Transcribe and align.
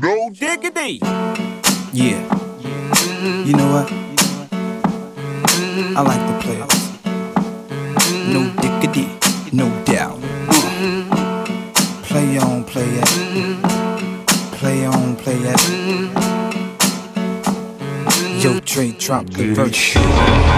No 0.00 0.30
diggity. 0.30 1.00
Yeah. 1.92 2.22
You 3.44 3.52
know 3.54 3.72
what? 3.72 3.90
I 5.96 6.00
like 6.02 6.22
the 6.28 6.36
players. 6.44 6.74
No 8.32 8.48
diggity, 8.62 9.08
no 9.52 9.68
doubt. 9.84 10.20
Uh. 10.22 11.44
Play 12.04 12.38
on, 12.38 12.64
play 12.64 12.88
it. 12.88 13.08
Play 14.52 14.86
on, 14.86 15.16
play 15.16 15.38
it. 15.38 15.60
Yo, 18.44 18.60
Dre, 18.60 18.92
drop 18.92 19.26
the 19.30 19.52
verse. 19.52 20.57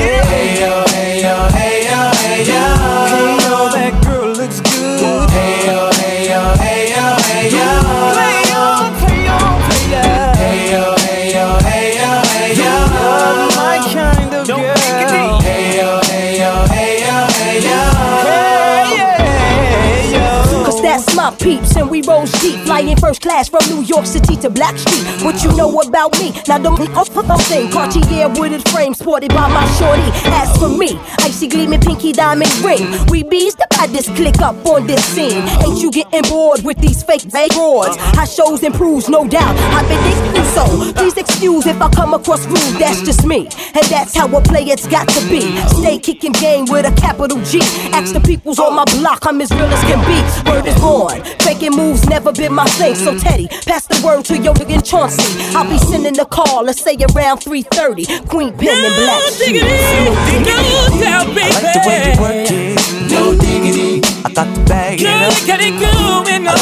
Peeps, 21.41 21.75
and 21.75 21.89
we 21.89 22.01
roll 22.03 22.25
deep, 22.25 22.65
flying 22.71 22.95
first 22.95 23.21
class 23.21 23.49
from 23.49 23.59
New 23.67 23.83
York 23.83 24.05
City 24.05 24.37
to 24.37 24.49
Blackstreet. 24.49 25.25
What 25.25 25.43
you 25.43 25.51
know 25.57 25.81
about 25.81 26.17
me? 26.19 26.31
Now 26.47 26.57
don't 26.57 26.77
be 26.77 26.87
off 26.93 27.15
of 27.17 27.27
thing. 27.43 27.69
Cartier 27.69 28.29
wooded 28.29 28.63
frame 28.69 28.93
sported 28.93 29.33
by 29.33 29.49
my 29.49 29.65
shorty. 29.77 30.07
As 30.39 30.49
for 30.57 30.69
me, 30.69 30.97
icy 31.19 31.49
gleaming 31.49 31.81
pinky 31.81 32.13
diamond 32.13 32.53
ring. 32.63 32.87
We 33.07 33.23
bees 33.23 33.55
the 33.55 33.67
baddest 33.71 34.15
click 34.15 34.39
up 34.39 34.55
on 34.65 34.87
this 34.87 35.03
scene. 35.03 35.43
Ain't 35.63 35.81
you 35.81 35.91
getting 35.91 36.23
bored 36.29 36.63
with 36.63 36.77
these 36.77 37.03
fake 37.03 37.27
fake 37.29 37.51
broads? 37.51 37.97
How 38.15 38.23
shows 38.23 38.63
improves, 38.63 39.09
no 39.09 39.27
doubt. 39.27 39.55
I've 39.75 39.87
been 39.89 40.01
thinking 40.07 40.49
so. 40.55 40.93
Please 40.93 41.17
excuse 41.17 41.65
if 41.67 41.81
I 41.81 41.89
come 41.89 42.13
across 42.13 42.45
rude. 42.45 42.79
That's 42.79 43.01
just 43.01 43.25
me, 43.25 43.49
and 43.75 43.85
that's 43.91 44.15
how 44.15 44.27
a 44.33 44.41
player's 44.41 44.87
got 44.87 45.09
to 45.09 45.21
be. 45.27 45.43
Stay 45.81 45.99
kicking 45.99 46.31
game 46.31 46.65
with 46.69 46.85
a 46.85 46.95
capital 46.95 47.41
G. 47.43 47.59
Ask 47.91 48.13
the 48.13 48.21
peoples 48.21 48.59
on 48.59 48.75
my 48.75 48.85
block, 48.95 49.25
I'm 49.25 49.41
as 49.41 49.51
real 49.51 49.65
as 49.65 49.83
can 49.83 49.99
be. 50.07 50.49
Word 50.49 50.65
is 50.65 50.79
born. 50.79 51.21
Faking 51.41 51.75
moves 51.75 52.07
never 52.07 52.31
been 52.31 52.53
my 52.53 52.60
thing. 52.69 52.95
So 52.95 53.17
Teddy, 53.17 53.47
pass 53.65 53.85
the 53.87 53.99
word 54.05 54.25
to 54.25 54.37
your 54.37 54.53
nigga 54.55 54.81
Chauncey. 54.83 55.23
I'll 55.55 55.69
be 55.69 55.77
sending 55.77 56.19
a 56.19 56.25
call, 56.25 56.63
let's 56.63 56.81
say 56.81 56.95
around 57.15 57.39
3:30. 57.39 58.05
Queen 58.27 58.53
Pen 58.57 58.85
and 58.85 58.95
Black 58.95 59.21
Shoes. 59.31 59.61
No 59.61 60.13
diggity. 60.27 60.61
I 61.03 61.25
like 61.45 61.73
the 61.73 61.79
way 61.87 61.97
you 62.05 62.15
work 62.21 62.51
it, 62.51 62.77
no 63.11 63.33
diggity. 63.35 64.01
I 64.23 64.29
got 64.33 64.47
to 64.53 64.61
bag 64.65 65.01
it 65.01 65.07
up. 65.07 65.13
I 65.13 66.37
like 66.37 66.43
the 66.43 66.55
way 66.55 66.60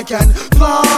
I 0.00 0.02
can 0.02 0.32
fly 0.32 0.89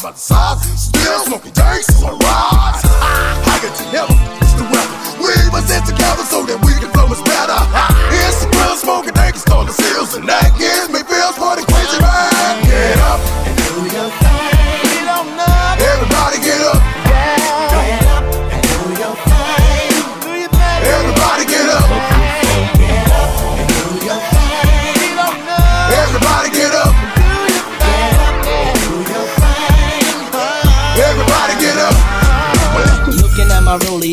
surprised 0.00 0.02
by 0.02 0.10
the 0.12 0.18
size. 0.18 0.82
Still 0.84 1.18
smoking 1.24 1.52
danks 1.52 2.02
on 2.02 2.18
rise. 2.18 2.82
Higher 3.44 3.70
than 3.70 3.94
ever, 3.94 4.16
it's 4.40 4.54
the 4.54 4.64
weather. 4.64 4.96
We 5.20 5.34
must 5.52 5.68
sit 5.68 5.84
together 5.84 6.24
so 6.24 6.44
that 6.46 6.58
we 6.64 6.72
can 6.80 6.90
flow 6.92 7.08
much 7.08 7.24
better. 7.24 7.58
It's 8.08 8.44
the 8.44 8.50
grill 8.52 8.76
smoking 8.76 9.14
dank, 9.14 9.34
install 9.34 9.64
the 9.64 9.72
seals, 9.72 10.14
and 10.14 10.28
that 10.28 10.56
gives 10.58 10.88
me 10.88 11.02
feels 11.04 11.36
for 11.36 11.69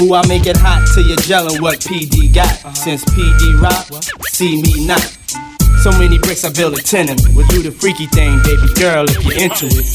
Ooh, 0.00 0.12
I 0.12 0.26
make 0.26 0.46
it 0.46 0.56
hot 0.56 0.82
till 0.92 1.06
you're 1.06 1.16
gelling 1.18 1.60
what 1.60 1.78
PD 1.78 2.32
got. 2.34 2.50
Since 2.76 3.04
PD 3.14 3.60
rock, 3.62 3.86
see 4.34 4.60
me 4.60 4.86
not. 4.86 5.00
So 5.82 5.90
many 5.92 6.18
bricks 6.18 6.44
I 6.44 6.50
build 6.50 6.74
a 6.74 6.82
tenement. 6.82 7.22
We'll 7.34 7.46
do 7.46 7.62
the 7.62 7.70
freaky 7.70 8.06
thing, 8.06 8.42
baby 8.42 8.66
girl, 8.74 9.04
if 9.08 9.22
you're 9.22 9.38
into 9.38 9.66
it. 9.70 9.86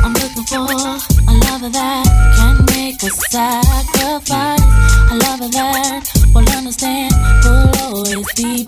I'm 0.00 0.14
looking 0.14 0.44
for 0.48 0.64
a 0.64 1.34
lover 1.44 1.68
that 1.68 2.06
can 2.40 2.64
make 2.72 3.02
a 3.02 3.10
sacrifice. 3.28 4.64
A 5.10 5.16
lover 5.28 5.48
that 5.52 6.08
will 6.32 6.48
understand, 6.56 7.12
will 7.44 7.68
always 7.84 8.32
be 8.32 8.64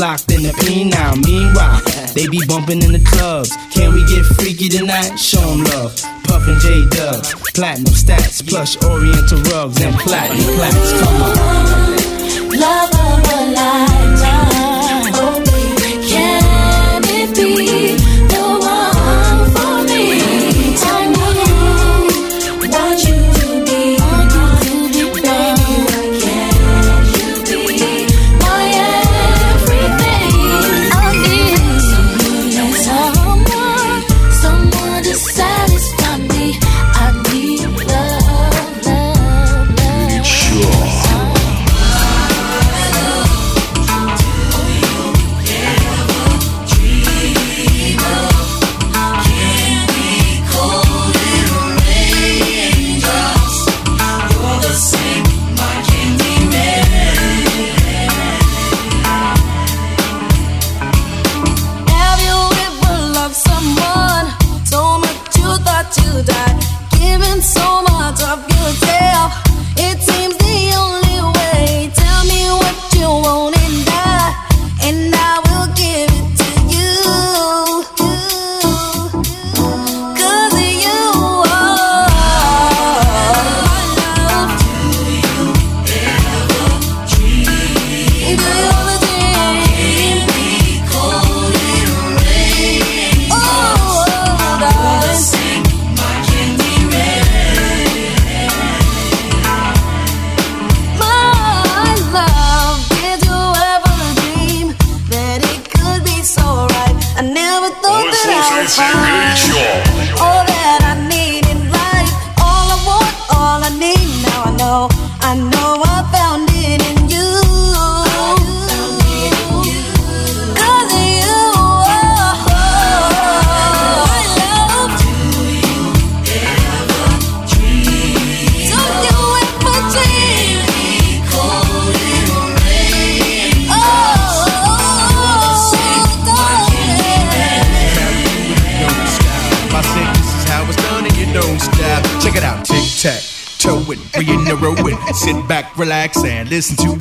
locked 0.00 0.32
in 0.32 0.42
the 0.42 0.88
now. 0.88 1.14
Meanwhile, 1.14 1.82
they 2.14 2.26
be 2.26 2.40
bumping 2.48 2.82
in 2.82 2.92
the 2.92 3.04
clubs. 3.04 3.54
Can 3.70 3.92
we 3.92 4.02
get 4.08 4.24
freaky 4.24 4.68
tonight? 4.70 5.18
Show 5.18 5.42
'em 5.42 5.62
love. 5.64 5.92
Puffin' 6.24 6.58
J 6.58 6.86
Dubs, 6.88 7.34
platinum 7.52 7.92
stats, 7.92 8.40
plush 8.40 8.82
oriental 8.82 9.42
rugs, 9.52 9.78
and 9.82 9.94
platinum 9.98 10.54
plaques. 10.56 10.92
Come 11.00 11.22
on. 11.22 12.58
Love 12.58 12.99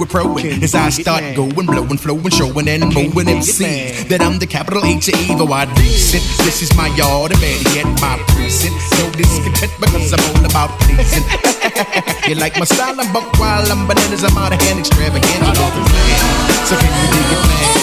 crowing 0.09 0.63
as 0.63 0.73
I 0.75 0.89
start 0.89 1.23
going, 1.35 1.67
blowing, 1.67 1.97
flowing, 1.97 2.29
showing, 2.29 2.67
and 2.67 2.93
mowing 2.93 3.29
MCs 3.29 4.09
that 4.09 4.21
I'm 4.21 4.39
the 4.39 4.47
capital 4.47 4.83
H 4.83 5.07
of 5.07 5.15
evil. 5.29 5.53
I 5.53 5.65
decent. 5.75 6.25
This 6.43 6.61
is 6.61 6.75
my 6.75 6.87
yard, 6.97 7.31
and 7.31 7.39
better 7.39 7.69
yet, 7.77 7.85
my 8.01 8.17
precinct. 8.33 8.75
No 8.97 9.05
discontent 9.13 9.71
because 9.79 10.11
I'm 10.11 10.23
all 10.35 10.45
about 10.45 10.69
pleasing. 10.81 11.23
you 12.27 12.35
like 12.35 12.57
my 12.57 12.65
style? 12.65 12.99
I'm 12.99 13.13
buck 13.13 13.31
wild, 13.39 13.69
I'm 13.69 13.87
bananas, 13.87 14.23
I'm 14.23 14.37
out 14.37 14.51
of 14.51 14.59
hand, 14.61 14.79
extravagant. 14.79 15.45
So 16.65 16.75
can 16.75 16.89
you 16.89 17.07
dig 17.13 17.37
it, 17.37 17.47
man? 17.47 17.78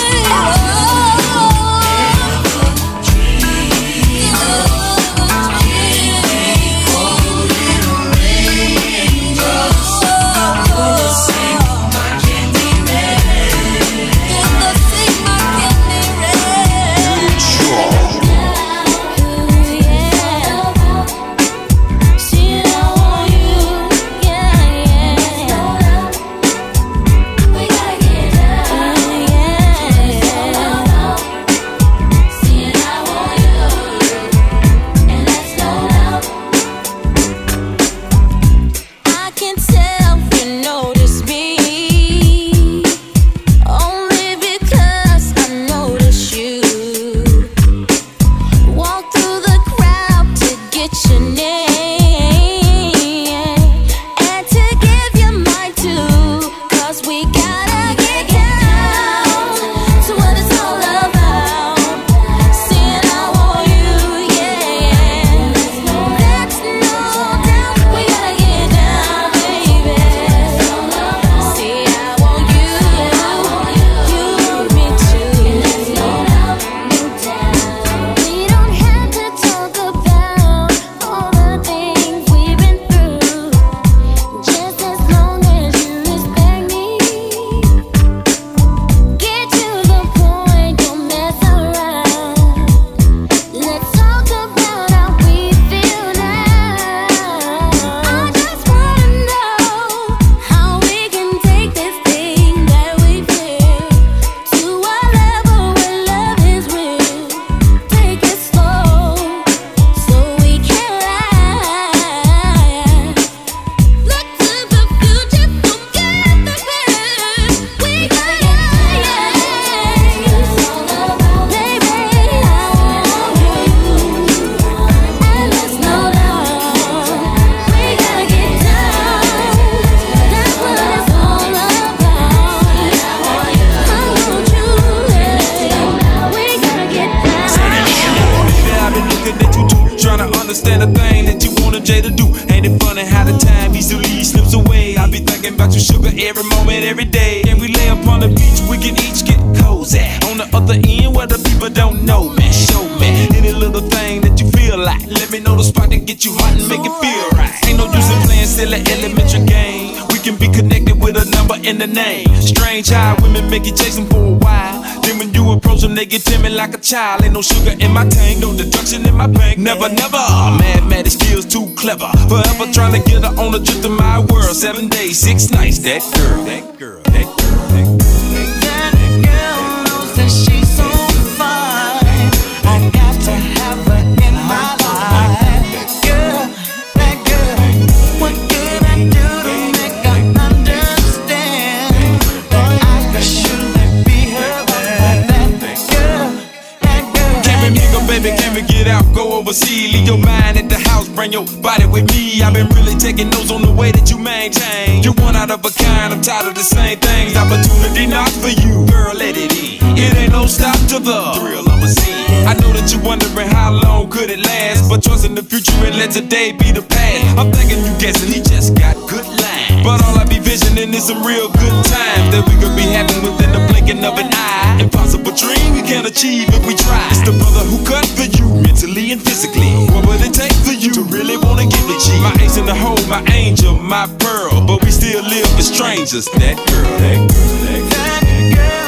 it 214.36 214.46
last, 214.46 214.88
but 214.88 215.02
trust 215.02 215.24
in 215.24 215.34
the 215.34 215.42
future 215.42 215.72
and 215.84 215.96
let 215.96 216.10
today 216.10 216.52
be 216.52 216.72
the 216.72 216.82
past. 216.82 217.38
I'm 217.38 217.52
thinking 217.52 217.80
you 217.84 217.92
guessing 217.98 218.32
he 218.32 218.40
just 218.40 218.76
got 218.76 218.94
good 219.08 219.24
lines. 219.24 219.82
But 219.84 220.04
all 220.04 220.18
I 220.18 220.24
be 220.24 220.38
visioning 220.38 220.92
is 220.92 221.08
some 221.08 221.24
real 221.24 221.48
good 221.48 221.76
times 221.88 222.28
that 222.32 222.44
we 222.48 222.54
could 222.60 222.74
be 222.76 222.84
having 222.92 223.22
within 223.24 223.52
the 223.52 223.62
blinking 223.72 224.04
of 224.04 224.18
an 224.18 224.28
eye. 224.32 224.80
Impossible 224.80 225.32
dream 225.32 225.72
we 225.72 225.82
can 225.82 226.04
achieve 226.04 226.48
if 226.52 226.62
we 226.66 226.74
try. 226.76 227.00
It's 227.10 227.24
the 227.24 227.32
brother 227.32 227.64
who 227.64 227.80
cut 227.86 228.04
for 228.16 228.28
you 228.28 228.46
mentally 228.60 229.12
and 229.12 229.20
physically. 229.22 229.72
What 229.94 230.06
would 230.06 230.20
it 230.20 230.34
take 230.34 230.54
for 230.66 230.74
you 230.74 230.92
to 230.92 231.02
really 231.08 231.36
wanna 231.36 231.64
give 231.64 231.86
it 231.88 232.00
G? 232.04 232.12
My 232.20 232.34
ace 232.42 232.56
in 232.56 232.66
the 232.66 232.76
hole, 232.76 233.00
my 233.08 233.24
angel, 233.32 233.76
my 233.78 234.06
pearl. 234.20 234.66
But 234.66 234.84
we 234.84 234.90
still 234.90 235.22
live 235.22 235.48
as 235.56 235.72
strangers. 235.72 236.26
That 236.36 236.56
girl, 236.68 236.90
that 237.00 237.18
girl, 237.30 237.52
that 237.64 237.82
girl. 237.88 238.10
That 238.20 238.54
girl. 238.54 238.85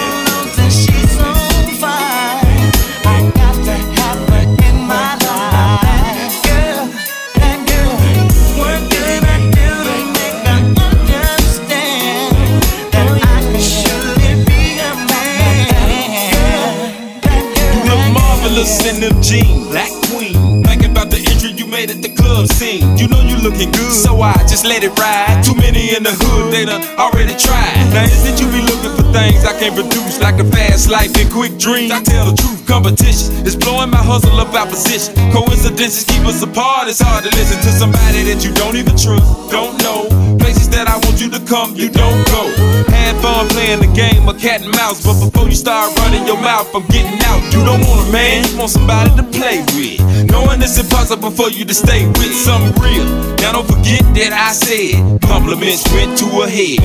Black 19.71 19.93
queen. 20.11 20.65
Thinking 20.65 20.91
about 20.91 21.11
the 21.11 21.23
entry 21.31 21.53
you 21.53 21.67
made 21.67 21.91
at 21.91 22.03
the 22.03 22.09
club 22.09 22.49
scene. 22.49 22.83
You 22.99 23.07
know 23.07 23.21
you 23.23 23.37
looking 23.38 23.71
good, 23.71 23.93
so 23.93 24.21
I 24.21 24.35
just 24.50 24.65
let 24.65 24.83
it 24.83 24.99
ride. 24.99 25.45
Too 25.45 25.55
many 25.55 25.95
in 25.95 26.03
the 26.03 26.11
hood, 26.11 26.53
they 26.53 26.65
done 26.65 26.83
already 26.99 27.37
tried. 27.38 27.79
Now 27.95 28.03
is 28.03 28.27
it 28.27 28.41
you 28.41 28.50
be 28.50 28.62
looking 28.62 28.95
for 28.99 29.07
things 29.12 29.45
I 29.45 29.55
can 29.59 29.75
produce, 29.75 30.21
like 30.21 30.41
a 30.41 30.45
fast 30.45 30.91
life 30.91 31.15
and 31.15 31.31
quick 31.31 31.59
dreams? 31.59 31.93
I 31.93 32.03
tell 32.03 32.31
the 32.31 32.37
truth, 32.37 32.67
competition 32.67 33.47
is 33.47 33.55
blowing 33.55 33.91
my 33.91 34.03
hustle 34.03 34.35
up 34.41 34.55
out 34.55 34.69
position. 34.69 35.15
Coincidences 35.31 36.05
keep 36.05 36.27
us 36.27 36.43
apart, 36.43 36.88
it's 36.88 37.00
hard 37.00 37.25
to 37.25 37.31
listen 37.38 37.59
to 37.62 37.71
somebody 37.71 38.27
that 38.27 38.43
you 38.45 38.53
don't 38.55 38.77
even 38.77 38.97
trust, 38.97 39.23
don't 39.50 39.79
know. 39.83 40.17
Places 40.49 40.71
that 40.71 40.88
I 40.88 40.97
want 41.05 41.21
you 41.21 41.28
to 41.28 41.45
come, 41.45 41.76
you 41.76 41.93
don't 41.93 42.25
go. 42.33 42.49
Had 42.88 43.21
fun 43.21 43.52
playing 43.52 43.85
the 43.85 43.93
game 43.93 44.26
of 44.26 44.40
cat 44.40 44.64
and 44.64 44.73
mouse, 44.73 45.05
but 45.05 45.21
before 45.21 45.45
you 45.45 45.55
start 45.55 45.93
running 45.99 46.25
your 46.25 46.40
mouth, 46.40 46.75
I'm 46.75 46.87
getting 46.88 47.21
out. 47.28 47.45
You 47.52 47.61
don't 47.69 47.85
want 47.85 48.09
a 48.09 48.11
man, 48.11 48.49
you 48.49 48.57
want 48.57 48.71
somebody 48.71 49.12
to 49.21 49.25
play 49.28 49.61
with. 49.76 50.00
Knowing 50.33 50.62
it's 50.64 50.81
impossible 50.81 51.33
for 51.33 51.50
you 51.50 51.67
to 51.67 51.75
stay 51.75 52.09
with 52.17 52.33
something 52.33 52.73
real. 52.81 53.05
Now 53.45 53.61
don't 53.61 53.69
forget 53.69 54.00
that 54.17 54.33
I 54.33 54.57
said 54.57 55.21
compliments 55.21 55.85
went 55.93 56.17
to 56.17 56.25
her 56.40 56.49
head. 56.49 56.81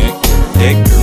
That 0.59 0.83
girl. 0.83 1.02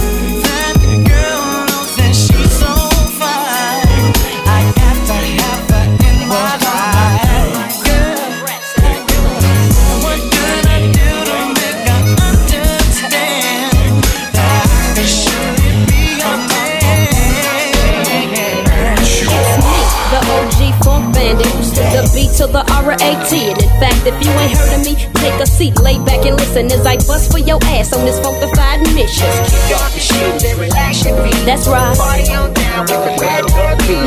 The 23.00 23.06
R-A-T. 23.06 23.50
And 23.50 23.62
in 23.62 23.68
fact, 23.80 24.06
if 24.06 24.14
you 24.24 24.30
ain't 24.32 24.56
heard 24.56 24.78
of 24.78 24.84
me, 24.84 24.94
take 25.14 25.40
a 25.40 25.46
seat, 25.46 25.78
lay 25.80 25.98
back 26.04 26.24
and 26.26 26.36
listen 26.36 26.66
as 26.66 26.86
I 26.86 26.96
bust 27.06 27.32
for 27.32 27.38
your 27.38 27.58
ass 27.64 27.92
on 27.92 28.04
this 28.04 28.20
funkified 28.20 28.82
mission. 28.94 29.28
Keep 29.48 29.70
your 29.70 30.00
shoes 30.00 30.44
on, 30.44 30.60
relax 30.60 31.04
your 31.04 31.16
feet. 31.24 31.44
That's 31.44 31.66
right. 31.68 31.96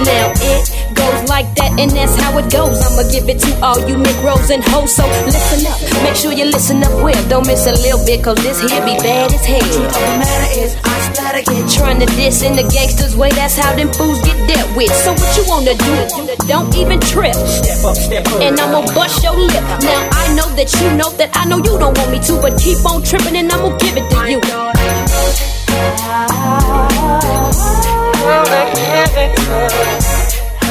Now 0.04 0.32
it 0.42 0.83
like 1.34 1.50
that, 1.58 1.74
and 1.82 1.90
that's 1.90 2.14
how 2.22 2.38
it 2.38 2.46
goes. 2.54 2.78
I'ma 2.86 3.10
give 3.10 3.26
it 3.26 3.42
to 3.42 3.52
all 3.66 3.82
you 3.90 3.98
Negroes 3.98 4.54
and 4.54 4.62
hoes. 4.70 4.94
So 4.94 5.02
listen 5.26 5.66
up, 5.66 5.82
make 6.06 6.14
sure 6.14 6.30
you 6.32 6.46
listen 6.46 6.86
up 6.86 6.94
well. 7.02 7.18
Don't 7.28 7.48
miss 7.50 7.66
a 7.66 7.74
little 7.82 8.06
bit, 8.06 8.22
cause 8.22 8.38
this 8.46 8.62
here 8.62 8.86
be 8.86 8.94
bad 9.02 9.34
as 9.34 9.42
hell. 9.42 9.66
All 9.66 9.90
the 9.90 10.22
matter 10.22 10.50
is, 10.62 10.78
I 10.86 10.94
splatter 11.10 11.42
get 11.42 11.66
trying 11.74 12.00
to 12.06 12.08
diss 12.14 12.46
in 12.46 12.54
the 12.54 12.62
gangsters' 12.70 13.18
way. 13.18 13.32
That's 13.34 13.58
how 13.58 13.74
them 13.74 13.90
fools 13.98 14.22
get 14.22 14.38
dealt 14.46 14.70
with. 14.78 14.94
So 14.94 15.18
what 15.18 15.32
you 15.34 15.44
wanna 15.50 15.74
do? 15.74 15.94
Don't 16.46 16.70
even 16.78 17.02
trip. 17.02 17.34
Step 17.34 17.82
up, 17.82 17.98
step 17.98 18.28
up. 18.30 18.40
And 18.46 18.54
I'ma 18.60 18.86
bust 18.94 19.24
your 19.26 19.34
lip. 19.34 19.66
Now 19.82 20.02
I 20.14 20.30
know 20.38 20.46
that 20.54 20.70
you 20.78 20.94
know 20.94 21.10
that 21.18 21.34
I 21.34 21.50
know 21.50 21.58
you 21.58 21.74
don't 21.82 21.98
want 21.98 22.12
me 22.14 22.22
to, 22.30 22.34
but 22.38 22.62
keep 22.62 22.78
on 22.86 23.02
tripping 23.02 23.36
and 23.42 23.52
I'ma 23.52 23.74
give 23.82 23.98
it 23.98 24.06
to 24.14 24.22
you. 24.30 24.40
Brett 28.54 30.13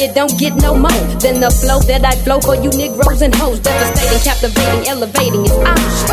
it 0.00 0.14
don't 0.14 0.32
get 0.38 0.54
no 0.56 0.74
more 0.74 1.02
than 1.20 1.40
the 1.40 1.50
flow 1.50 1.80
that 1.90 2.04
I 2.04 2.16
flow 2.24 2.40
for 2.40 2.56
you 2.56 2.70
Negroes 2.70 3.22
and 3.22 3.34
hoes. 3.34 3.60
Devastating, 3.60 4.22
captivating, 4.24 4.88
elevating. 4.88 5.44
It's 5.44 6.04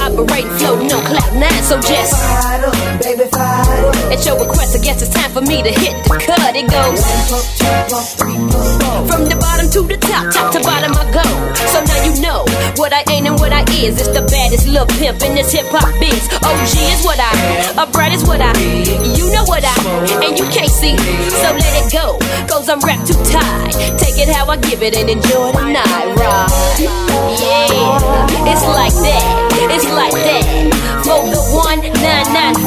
I 0.00 0.10
operate, 0.10 0.48
floating 0.60 0.92
on 0.92 1.02
cloud 1.06 1.34
nine. 1.36 1.62
So 1.64 1.80
just 1.80 2.12
baby, 3.00 3.24
at 4.12 4.20
your 4.26 4.38
request, 4.38 4.76
I 4.76 4.80
guess 4.82 5.02
it's 5.02 5.14
time 5.14 5.30
for 5.32 5.40
me 5.40 5.62
to 5.62 5.72
hit 5.72 5.94
the 6.04 6.18
cut. 6.20 6.54
It 6.54 6.68
goes 6.68 7.00
from 9.08 9.24
the 9.28 9.36
bottom 9.40 9.70
to 9.70 9.80
the 9.82 9.96
top, 9.96 10.32
top 10.32 10.52
to 10.52 10.60
bottom 10.60 10.92
I 10.92 11.04
go. 11.12 11.24
So 11.72 11.82
now 11.82 11.98
you 12.04 12.20
know 12.20 12.44
what 12.76 12.92
I 12.92 13.02
ain't 13.10 13.26
and 13.26 13.38
what 13.40 13.52
I 13.52 13.62
is. 13.72 14.00
It's 14.00 14.12
the 14.12 14.22
baddest 14.22 14.68
little 14.68 14.86
pimp 14.98 15.22
in 15.22 15.34
this 15.34 15.52
hip 15.52 15.66
hop 15.70 15.88
biz. 15.98 16.28
OG 16.44 16.74
is 16.92 17.02
what 17.04 17.18
I, 17.18 17.32
a 17.80 17.86
bright 17.90 18.12
is 18.12 18.24
what 18.24 18.40
I, 18.40 18.52
you 19.16 19.30
know 19.32 19.44
what 19.44 19.64
I, 19.64 19.74
and 20.22 20.38
you 20.38 20.46
can't 20.50 20.70
see. 20.70 20.96
So 21.40 21.48
let 21.50 21.72
it 21.80 21.92
go, 21.92 22.18
cause 22.46 22.68
I'm 22.68 22.80
wrapped 22.80 23.13
too 23.14 23.22
tight. 23.30 23.72
Take 23.98 24.18
it 24.18 24.28
how 24.28 24.48
I 24.50 24.56
give 24.56 24.82
it 24.82 24.96
and 24.96 25.08
enjoy 25.08 25.52
the 25.52 25.62
night 25.70 26.14
ride. 26.18 26.50
Yeah, 26.78 28.50
it's 28.50 28.64
like 28.66 28.92
that, 28.92 29.22
it's 29.70 29.86
like 29.90 30.14
that. 30.14 30.44
For 31.04 31.22
the 31.30 31.38
1994 31.38 32.64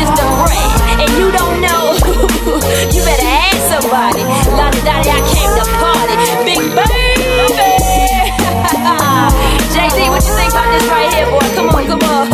is 0.00 0.08
the 0.14 0.26
brand, 0.40 1.00
and 1.04 1.10
you 1.18 1.28
don't 1.32 1.60
know, 1.60 1.92
you 2.94 3.00
better 3.04 3.28
ask 3.28 3.60
somebody. 3.68 4.22
La 4.56 4.70
da 4.70 4.80
da, 4.84 5.00
I 5.04 5.20
came 5.32 5.52
to 5.58 5.64
party, 5.80 6.16
big 6.44 6.62
baby. 6.72 7.04
Jay 9.74 9.88
Z, 9.90 10.08
what 10.08 10.22
you 10.24 10.34
think 10.34 10.50
about 10.52 10.68
this 10.72 10.86
right 10.88 11.12
here, 11.12 11.28
boy? 11.30 11.46
Come 11.54 11.68
on, 11.70 11.86
come 11.86 12.02
on. 12.10 12.33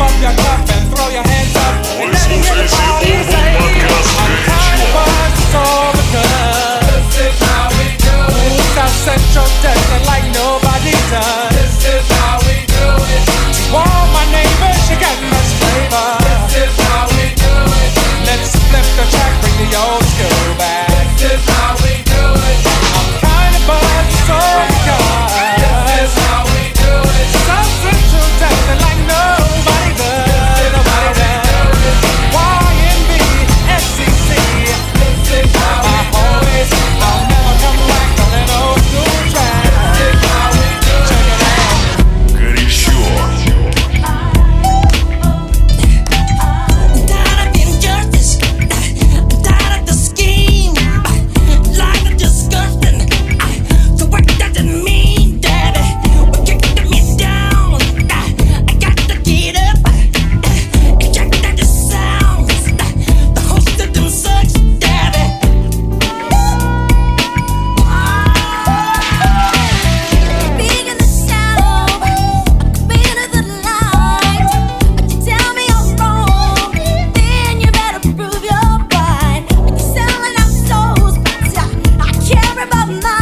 up 0.00 0.16
your 0.20 0.32
and 0.32 0.88
throw 0.88 1.08
your 1.12 1.22
hands 1.22 1.54
up. 1.56 1.74
This 2.08 2.24
is 2.32 2.72
how 2.72 2.96
we 3.04 3.20
do 8.00 8.16
it. 8.40 8.56
South 8.74 8.96
Central 9.04 9.48
does 9.60 9.86
it 9.96 10.02
like 10.06 10.24
nobody 10.32 10.96
does. 11.12 11.52
This 11.52 11.84
is 11.84 12.06
how 12.16 12.40
we 12.48 12.64
do 12.64 12.86
it. 13.12 13.22
All 13.76 14.04
my 14.16 14.24
neighbors, 14.32 14.82
you 14.88 14.96
got 14.96 15.16
flavor. 15.60 16.19
나 82.98 83.19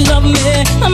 love 0.00 0.24
me. 0.24 0.34
I 0.82 0.93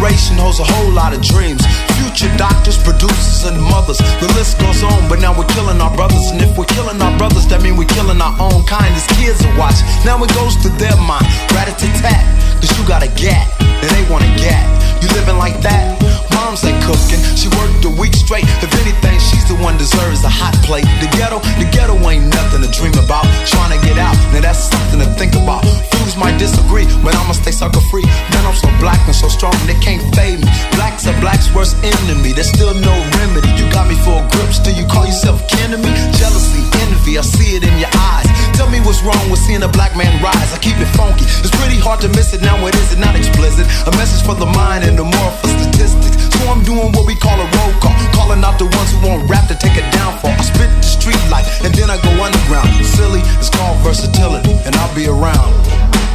Generation 0.00 0.40
holds 0.40 0.58
a 0.58 0.64
whole 0.64 0.90
lot 0.96 1.12
of 1.12 1.20
dreams. 1.20 1.60
Future 2.00 2.32
doctors, 2.40 2.80
producers, 2.80 3.44
and 3.44 3.60
mothers. 3.60 4.00
The 4.16 4.32
list 4.32 4.56
goes 4.56 4.82
on, 4.82 4.96
but 5.12 5.20
now 5.20 5.36
we're 5.36 5.44
killing 5.52 5.76
our 5.76 5.94
brothers. 5.94 6.32
And 6.32 6.40
if 6.40 6.56
we're 6.56 6.72
killing 6.72 6.96
our 7.04 7.12
brothers, 7.18 7.44
that 7.52 7.60
means 7.60 7.76
we're 7.76 7.92
killing 7.92 8.16
our 8.16 8.32
own 8.40 8.64
kind. 8.64 8.88
As 8.96 9.04
kids 9.20 9.44
are 9.44 9.52
watch. 9.60 9.76
Now 10.08 10.16
it 10.24 10.32
goes 10.32 10.56
to 10.64 10.72
their 10.80 10.96
mind. 11.04 11.28
Rat 11.52 11.68
a 11.68 11.76
tat, 11.76 12.24
cause 12.64 12.72
you 12.80 12.88
got 12.88 13.04
a 13.04 13.12
gat, 13.12 13.44
and 13.60 13.92
they 13.92 14.00
want 14.08 14.24
a 14.24 14.32
gat. 14.40 14.64
You 15.04 15.12
living 15.12 15.36
like 15.36 15.60
that? 15.68 16.00
Mom's 16.34 16.64
ain't 16.64 16.78
cooking. 16.82 17.20
She 17.36 17.48
worked 17.58 17.84
a 17.84 17.92
week 17.92 18.14
straight. 18.14 18.44
If 18.62 18.72
anything, 18.82 19.18
she's 19.18 19.46
the 19.48 19.56
one 19.58 19.76
deserves 19.76 20.24
a 20.24 20.32
hot 20.32 20.54
plate. 20.66 20.86
The 21.02 21.08
ghetto, 21.16 21.38
the 21.58 21.66
ghetto 21.70 21.96
ain't 22.08 22.26
nothing 22.30 22.62
to 22.62 22.70
dream 22.70 22.94
about. 22.98 23.26
Trying 23.46 23.74
to 23.74 23.80
get 23.86 23.98
out, 23.98 24.14
now 24.32 24.40
that's 24.40 24.70
something 24.70 25.00
to 25.00 25.08
think 25.18 25.34
about. 25.34 25.64
Fools 25.94 26.16
might 26.16 26.38
disagree, 26.38 26.86
but 27.02 27.14
I'ma 27.14 27.32
stay 27.32 27.52
sucker 27.52 27.82
free. 27.90 28.06
Man, 28.34 28.42
I'm 28.46 28.56
so 28.56 28.70
black 28.78 29.00
and 29.06 29.14
so 29.14 29.28
strong, 29.28 29.54
they 29.66 29.78
can't 29.78 30.02
fade 30.14 30.40
me. 30.40 30.48
Black's 30.74 31.06
are 31.06 31.18
black's 31.20 31.52
worst 31.54 31.76
enemy. 31.82 32.32
There's 32.32 32.50
still 32.50 32.74
no 32.74 32.94
remedy. 33.18 33.50
You 33.58 33.66
got 33.70 33.88
me 33.88 33.96
for 34.02 34.18
a 34.18 34.24
grip, 34.30 34.52
still 34.52 34.74
you 34.74 34.86
call 34.86 35.06
yourself 35.06 35.46
kin 35.48 35.70
to 35.70 35.78
me? 35.78 35.92
Jealousy, 36.18 36.62
envy, 36.86 37.18
I 37.18 37.22
see 37.22 37.56
it 37.56 37.64
in 37.64 37.76
your 37.78 37.92
eyes. 37.94 38.49
Tell 38.60 38.68
me 38.68 38.76
what's 38.84 39.00
wrong 39.00 39.24
with 39.32 39.40
seeing 39.40 39.62
a 39.64 39.72
black 39.72 39.96
man 39.96 40.12
rise. 40.20 40.52
I 40.52 40.58
keep 40.60 40.76
it 40.76 40.92
funky. 40.92 41.24
It's 41.24 41.48
pretty 41.56 41.80
hard 41.80 41.96
to 42.04 42.12
miss 42.12 42.36
it 42.36 42.42
now. 42.44 42.60
It 42.68 42.76
is 42.76 42.92
it 42.92 43.00
not 43.00 43.16
explicit? 43.16 43.64
A 43.88 43.92
message 43.96 44.20
for 44.20 44.36
the 44.36 44.44
mind 44.44 44.84
and 44.84 45.00
the 45.00 45.04
more 45.08 45.30
for 45.40 45.48
statistics. 45.48 46.28
So 46.36 46.44
I'm 46.44 46.60
doing 46.60 46.92
what 46.92 47.08
we 47.08 47.16
call 47.16 47.40
a 47.40 47.48
roll 47.56 47.72
call, 47.80 47.96
calling 48.12 48.44
out 48.44 48.60
the 48.60 48.68
ones 48.68 48.92
who 48.92 49.00
won't 49.00 49.24
rap 49.32 49.48
to 49.48 49.56
take 49.56 49.80
it 49.80 49.88
down 49.96 50.12
for. 50.20 50.28
I 50.28 50.44
spit 50.44 50.68
the 50.76 50.84
street 50.84 51.16
life 51.32 51.48
and 51.64 51.72
then 51.72 51.88
I 51.88 51.96
go 52.04 52.12
underground. 52.20 52.68
Silly, 52.84 53.24
it's 53.40 53.48
called 53.48 53.80
versatility, 53.80 54.52
and 54.68 54.76
I'll 54.76 54.92
be 54.92 55.08
around. 55.08 55.56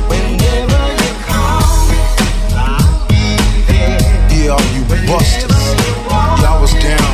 Whenever 0.06 0.86
you 1.02 1.14
call 1.26 1.66
me, 1.90 1.98
yeah, 4.38 4.54
all 4.54 4.62
you 4.70 4.86
busters. 5.10 5.50
I 6.14 6.54
was 6.62 6.78
down, 6.78 7.10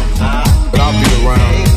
but 0.75 0.83
I'll 0.83 0.91
be 0.91 1.07
around. 1.23 1.70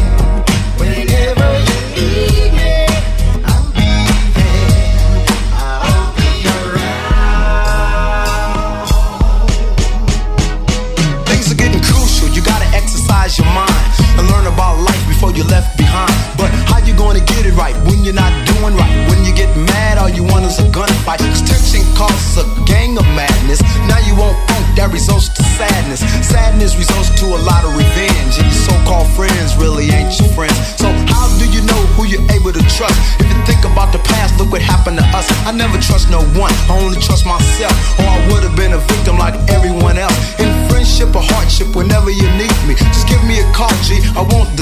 You 20.58 20.66
a 20.66 20.70
gunfight. 20.70 21.18
Tension 21.18 21.82
causes 21.94 22.38
a 22.38 22.46
gang 22.64 22.98
of 22.98 23.06
madness. 23.14 23.60
Now 23.88 23.98
you 24.06 24.14
won't 24.14 24.36
funk, 24.48 24.64
that 24.76 24.90
results 24.92 25.28
to 25.28 25.42
sadness. 25.42 26.00
Sadness 26.26 26.76
results 26.76 27.10
to 27.20 27.26
a 27.26 27.40
lot 27.42 27.64
of 27.64 27.76
revenge. 27.76 28.38
And 28.38 28.46
your 28.46 28.60
so-called 28.68 29.08
friends 29.14 29.56
really 29.56 29.90
ain't 29.90 30.14
your 30.18 30.28
friends. 30.34 30.54
So 30.78 30.90
how 31.10 31.26
do 31.38 31.46
you 31.50 31.62
know 31.66 31.80
who 31.94 32.06
you're 32.06 32.26
able 32.30 32.52
to 32.52 32.62
trust? 32.76 32.96
If 33.20 33.26
you 33.26 33.38
think 33.46 33.64
about 33.64 33.92
the 33.92 34.02
past, 34.04 34.38
look 34.38 34.50
what 34.50 34.62
happened 34.62 34.98
to 34.98 35.06
us. 35.14 35.26
I 35.46 35.52
never 35.52 35.78
trust 35.78 36.10
no 36.10 36.22
one, 36.38 36.52
I 36.70 36.78
only 36.78 37.00
trust 37.00 37.26
myself. 37.26 37.74
Or 37.98 38.06
I 38.06 38.18
would 38.30 38.42
have 38.42 38.56
been 38.56 38.72
a 38.72 38.82
victim 38.90 39.18
like 39.18 39.34
everyone 39.50 39.98
else. 39.98 40.16
In 40.38 40.50
friendship 40.68 41.14
or 41.14 41.22
hardship, 41.22 41.74
whenever 41.74 42.10
you 42.10 42.26
need 42.38 42.54
me, 42.66 42.74
just 42.74 43.08
give 43.08 43.22
me 43.24 43.40
a 43.40 43.46
call, 43.52 43.72
G. 43.86 43.98
I 44.14 44.22
won't 44.22 44.54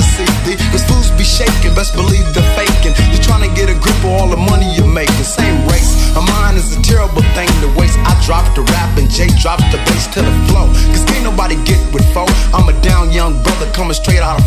brother 13.93 14.01
coming 14.01 14.17
straight 14.17 14.23
out 14.23 14.41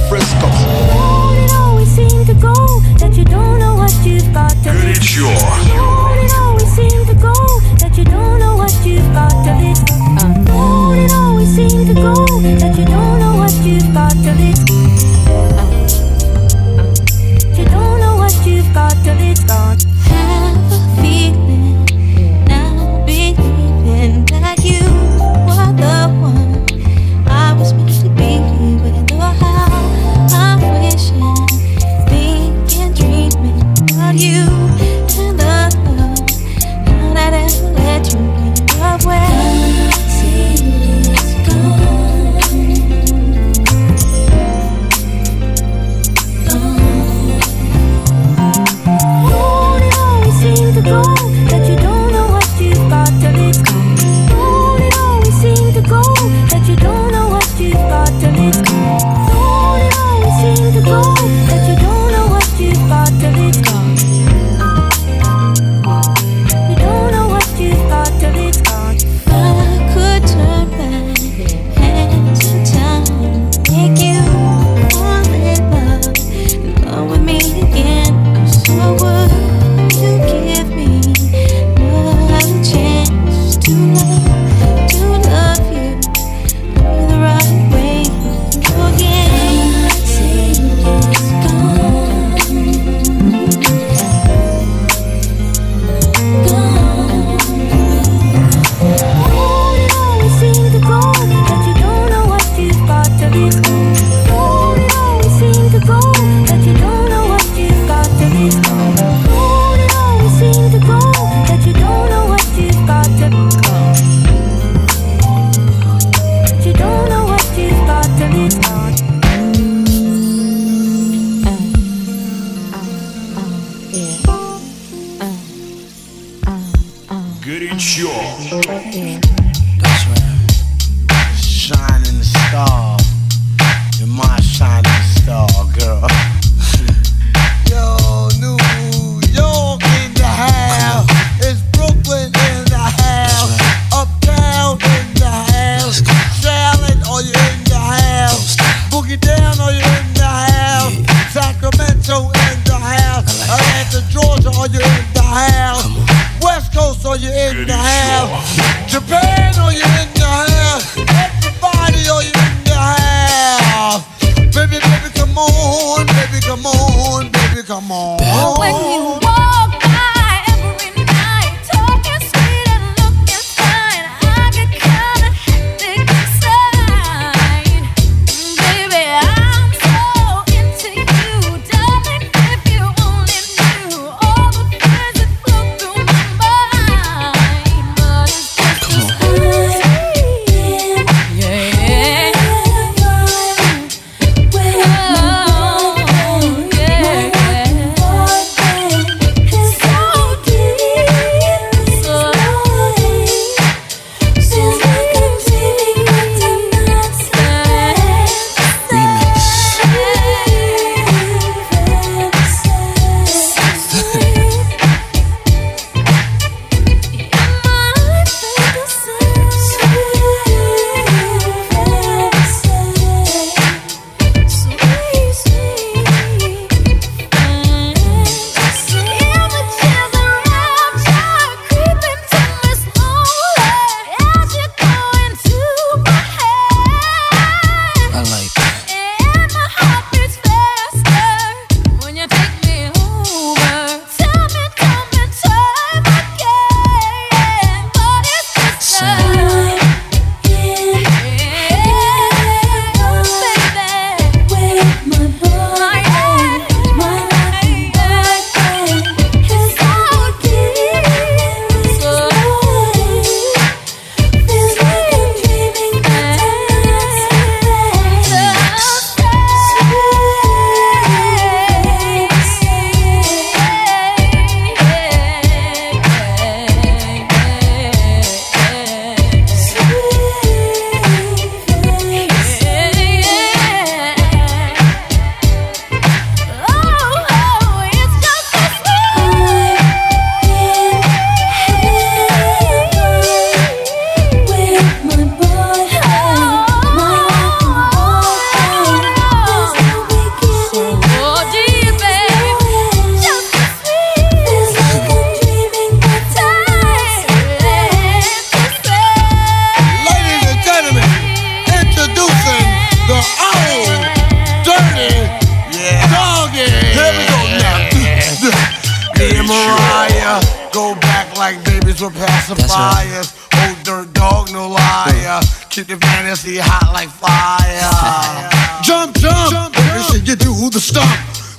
pacifiers. 322.96 323.34
Old 323.68 323.84
dirt 323.84 324.14
dog, 324.14 324.52
no 324.52 324.70
liar. 324.70 325.42
Keep 325.70 325.88
the 325.88 325.98
fantasy 325.98 326.58
hot 326.58 326.94
like 326.94 327.10
fire. 327.10 328.84
jump, 328.84 329.16
jump, 329.18 329.52
jump, 329.52 329.76
let 329.76 329.96
me 329.96 330.02
see 330.04 330.20
you 330.20 330.36
do 330.36 330.70
the 330.70 330.80
stomp. 330.80 331.10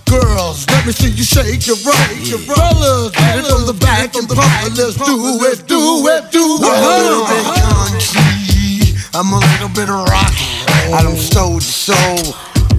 Girls, 0.07 0.67
let 0.71 0.87
me 0.87 0.93
see 0.93 1.11
you 1.11 1.25
shake 1.25 1.67
your 1.67 1.77
rump. 1.83 1.99
Fellas, 2.47 3.11
get 3.11 3.39
it 3.39 3.47
from 3.47 3.67
the 3.67 3.77
back 3.81 4.15
and 4.15 4.29
pump 4.29 4.53
it. 4.65 4.79
Let's 4.79 4.97
do 4.97 5.17
it, 5.43 5.67
do 5.67 6.07
it, 6.07 6.31
do 6.31 6.59
it. 6.61 6.71
I'm 6.71 6.85
a 6.85 6.99
little 7.03 7.27
bit 7.27 7.45
country. 7.75 8.95
I'm 9.15 9.33
a 9.33 9.39
little 9.39 9.69
bit 9.75 9.89
rock. 9.89 10.35
I 10.95 11.03
don't 11.03 11.17
soul 11.17 11.59
to 11.59 11.65
soul. 11.65 12.35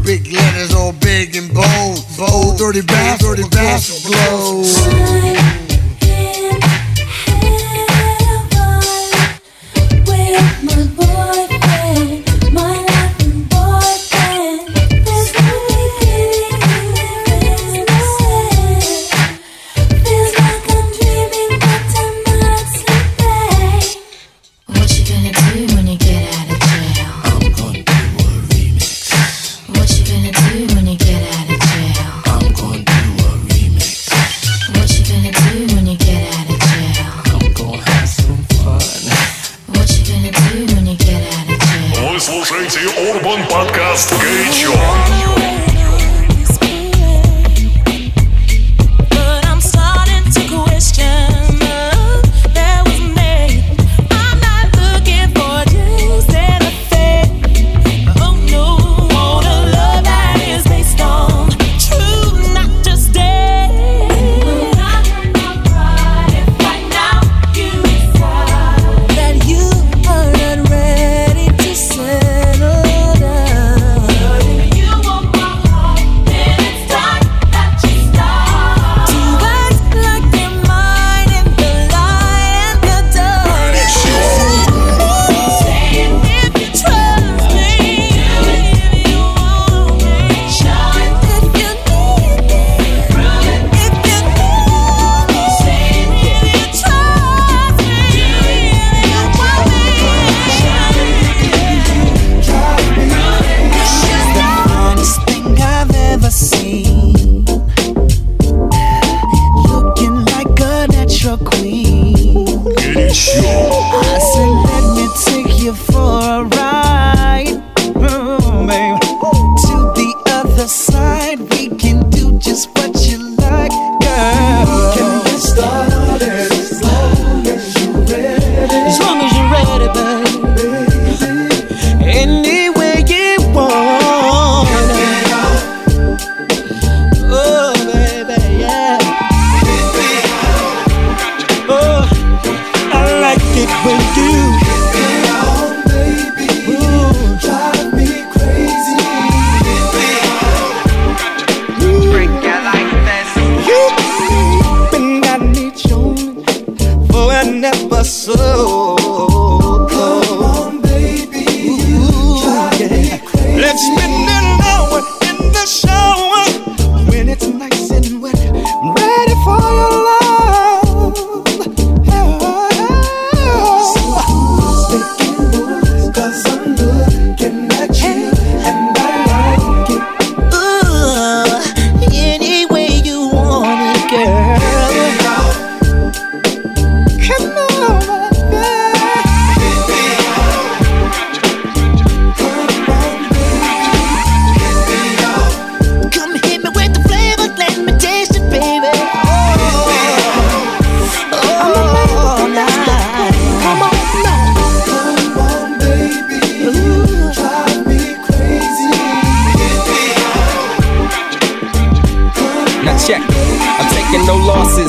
Big 0.05 0.31
letters 0.31 0.73
all 0.73 0.93
big 0.93 1.35
and 1.35 1.53
bold. 1.53 2.05
Bold, 2.17 2.57
dirty 2.57 2.81
bass, 2.81 3.19
dirty 3.19 3.43
bass, 3.49 4.07
glow. 4.07 5.66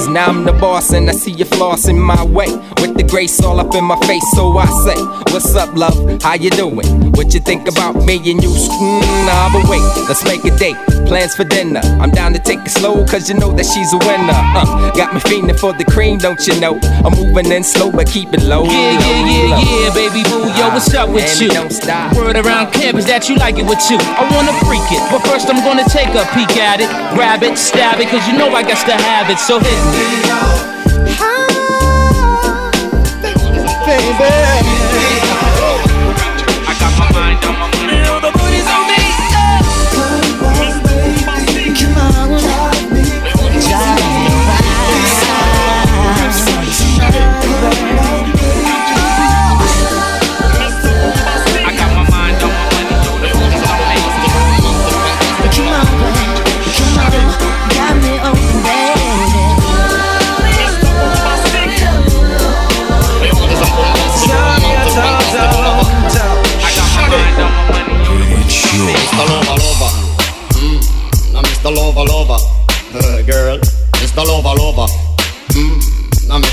Now 0.08 0.26
I'm 0.26 0.44
the 0.44 0.52
boss 0.52 0.94
and 0.94 1.08
I 1.10 1.12
see 1.12 1.32
you 1.32 1.44
flossing 1.44 1.98
my 1.98 2.24
way 2.24 2.48
the 2.98 3.04
grace 3.04 3.40
all 3.42 3.60
up 3.60 3.74
in 3.74 3.84
my 3.84 3.96
face. 4.06 4.24
So 4.34 4.50
I 4.58 4.66
say, 4.84 4.98
What's 5.32 5.54
up, 5.54 5.74
love? 5.74 5.94
How 6.22 6.34
you 6.34 6.50
doing? 6.50 7.12
What 7.12 7.32
you 7.32 7.40
think 7.40 7.68
about 7.68 7.94
me 8.04 8.16
and 8.18 8.42
you? 8.42 8.50
Mm, 8.50 9.00
nah, 9.26 9.52
but 9.54 9.68
wait, 9.70 9.82
let's 10.08 10.24
make 10.24 10.44
a 10.44 10.54
date. 10.58 10.76
Plans 11.06 11.34
for 11.34 11.44
dinner. 11.44 11.80
I'm 12.02 12.10
down 12.10 12.32
to 12.34 12.38
take 12.38 12.60
it 12.60 12.70
slow, 12.70 13.04
cause 13.06 13.28
you 13.30 13.36
know 13.38 13.52
that 13.54 13.64
she's 13.64 13.92
a 13.94 13.98
winner. 13.98 14.34
Uh, 14.34 14.90
got 14.92 15.14
me 15.14 15.20
feeling 15.20 15.56
for 15.56 15.72
the 15.72 15.84
cream, 15.84 16.18
don't 16.18 16.40
you 16.46 16.58
know? 16.60 16.78
I'm 17.06 17.14
moving 17.14 17.50
in 17.52 17.62
slow, 17.64 17.90
but 17.92 18.08
keep 18.10 18.34
it 18.34 18.42
low. 18.42 18.64
Yeah, 18.64 18.72
yeah, 18.72 18.98
low, 18.98 19.24
yeah, 19.24 19.54
low. 19.54 19.62
yeah, 19.62 19.94
baby 19.94 20.22
boo. 20.28 20.44
Yo, 20.58 20.68
what's 20.74 20.92
up 20.94 21.08
with 21.10 21.24
And 21.24 21.40
you? 21.40 21.48
don't 21.50 21.72
stop. 21.72 22.14
Word 22.16 22.36
around 22.36 22.72
campus 22.72 23.06
that 23.06 23.28
you 23.28 23.36
like 23.36 23.56
it 23.58 23.64
with 23.66 23.80
you. 23.90 23.96
I 24.00 24.26
wanna 24.34 24.52
freak 24.66 24.84
it, 24.90 25.02
but 25.10 25.22
first 25.30 25.48
I'm 25.48 25.62
gonna 25.64 25.86
take 25.88 26.10
a 26.18 26.26
peek 26.34 26.56
at 26.58 26.80
it, 26.80 26.90
grab 27.14 27.42
it, 27.42 27.56
stab 27.56 28.00
it, 28.00 28.08
cause 28.08 28.26
you 28.26 28.36
know 28.36 28.48
I 28.50 28.62
got 28.62 28.84
to 28.86 28.92
have 28.96 29.30
it. 29.30 29.38
So 29.38 29.58
hit 29.60 29.78
me. 29.94 30.67
I 33.90 33.94
got 36.78 36.92
my 36.98 37.10
mind 37.12 37.44
on 37.46 37.58
my 37.58 37.67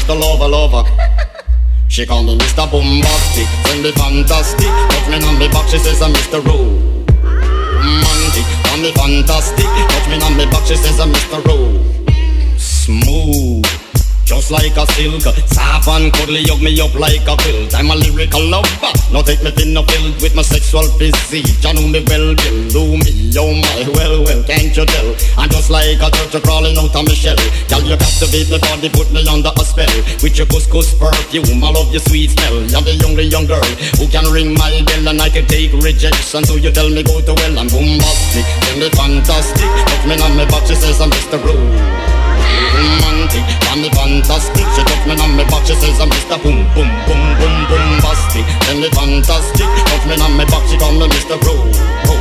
Mr. 0.06 0.22
Lover, 0.22 0.48
lover. 0.48 0.84
She 1.88 2.06
call 2.06 2.22
me 2.22 2.38
Mr. 2.38 2.70
Boombastic, 2.70 3.48
send 3.66 3.82
me 3.82 3.92
fantastic. 3.92 4.68
Touch 4.68 5.08
me 5.10 5.16
on 5.26 5.40
me 5.40 5.48
back, 5.48 5.68
she 5.68 5.80
says 5.80 6.00
I'm 6.00 6.14
Mr. 6.14 6.46
Romantic, 6.46 8.46
call 8.66 8.78
me 8.78 8.92
fantastic. 8.92 9.66
Touch 9.66 10.08
me 10.08 10.22
on 10.22 10.38
me 10.38 10.46
back, 10.46 10.64
she 10.68 10.76
says 10.76 11.00
I'm 11.00 11.12
Mr. 11.12 11.42
Smooth. 12.60 13.85
Just 14.26 14.50
like 14.50 14.74
a 14.74 14.90
silk, 14.98 15.22
soft 15.22 15.88
and 15.88 16.10
cuddly, 16.10 16.42
hug 16.50 16.58
me 16.58 16.74
up 16.82 16.98
like 16.98 17.22
a 17.30 17.38
quilt. 17.38 17.78
I'm 17.78 17.94
a 17.94 17.96
lyrical 17.96 18.42
lover, 18.42 18.90
now 19.14 19.22
take 19.22 19.46
me 19.46 19.54
thin 19.54 19.78
filled 19.78 20.18
with 20.18 20.34
my 20.34 20.42
sexual 20.42 20.90
physique. 20.98 21.46
You 21.62 21.74
know 21.78 21.86
me 21.86 22.02
well, 22.10 22.34
Bill, 22.34 22.60
do 22.74 22.98
me, 22.98 23.30
oh 23.38 23.54
my, 23.54 23.86
well, 23.94 24.26
well, 24.26 24.42
can't 24.50 24.74
you 24.74 24.82
tell? 24.82 25.10
I'm 25.38 25.46
just 25.54 25.70
like 25.70 26.02
a 26.02 26.10
turtle 26.10 26.42
crawling 26.42 26.74
out 26.74 26.90
of 26.90 27.06
my 27.06 27.14
shell. 27.14 27.38
Girl, 27.70 27.86
you 27.86 27.94
captivate 28.02 28.50
me 28.50 28.58
body, 28.58 28.90
put 28.90 29.14
me 29.14 29.22
under 29.30 29.54
a 29.54 29.64
spell. 29.64 29.94
With 30.26 30.42
your 30.42 30.50
couscous 30.50 30.98
perfume, 30.98 31.62
I 31.62 31.70
love 31.70 31.94
your 31.94 32.02
sweet 32.10 32.34
smell. 32.34 32.66
You're 32.66 32.82
the 32.82 32.98
only 33.06 33.30
young 33.30 33.46
girl 33.46 33.70
who 34.02 34.10
can 34.10 34.26
ring 34.34 34.58
my 34.58 34.74
bell 34.90 35.06
and 35.06 35.22
I 35.22 35.30
can 35.30 35.46
take 35.46 35.70
rejection. 35.78 36.42
So 36.50 36.58
you 36.58 36.74
tell 36.74 36.90
me 36.90 37.06
go 37.06 37.22
to 37.22 37.34
well, 37.38 37.62
I'm 37.62 37.70
boombastic, 37.70 38.46
tell 38.66 38.78
me 38.82 38.90
fantastic. 38.90 39.70
Touch 39.86 40.04
me 40.10 40.18
on 40.18 40.34
my 40.34 40.50
back, 40.50 40.66
she 40.66 40.74
says 40.74 40.98
I'm 40.98 41.14
Mr. 41.14 41.38
Rose 41.46 42.35
romantic 42.46 43.44
Call 43.66 43.78
me 43.82 43.90
fantastic 43.92 44.66
She 44.76 44.82
touch 44.86 45.04
me 45.08 45.14
on 45.20 45.32
me 45.36 45.44
back 45.46 45.66
She 45.66 45.76
says 45.76 46.00
I'm 46.00 46.10
Mr. 46.10 46.38
Boom 46.42 46.64
Boom 46.74 46.90
Boom 47.06 47.24
Boom 47.40 47.56
Boombastic 47.70 48.46
Tell 48.66 48.78
me 48.80 48.90
fantastic 48.90 49.68
Touch 49.68 50.06
me 50.08 50.16
on 50.22 50.34
me 50.38 50.46
back 50.46 50.64
She 50.70 50.78
call 50.78 50.94
me 50.94 51.08
Mr. 51.08 51.36
Ro 51.44 51.56
Ro 52.08 52.16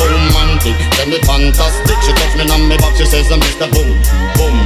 Romantic 0.00 0.76
Tell 0.96 1.08
me 1.08 1.18
fantastic 1.22 1.96
She 2.02 2.12
touch 2.12 2.34
me 2.36 2.44
on 2.50 2.68
me 2.68 2.76
back 2.76 2.96
She 2.96 3.06
says 3.06 3.30
I'm 3.30 3.40
Mr. 3.40 3.70
Boom 3.70 3.90
Boom 4.36 4.65